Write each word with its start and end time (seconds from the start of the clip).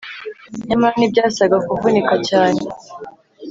nyamara 0.67 0.93
ntibyasaga 0.97 1.57
kuvunika 1.67 2.13
cyane 2.29 2.61